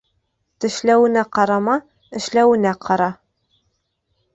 [0.65, 1.77] Тешләүенә ҡарама,
[2.23, 3.15] эшләүенә ҡара.